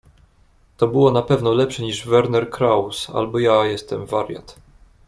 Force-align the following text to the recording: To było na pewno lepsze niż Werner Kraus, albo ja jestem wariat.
To 0.77 0.87
było 0.87 1.11
na 1.11 1.21
pewno 1.21 1.53
lepsze 1.53 1.83
niż 1.83 2.05
Werner 2.05 2.49
Kraus, 2.49 3.09
albo 3.09 3.39
ja 3.39 3.65
jestem 3.65 4.05
wariat. 4.05 4.55